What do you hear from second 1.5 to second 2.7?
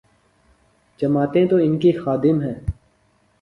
ان کی خادم ہیں۔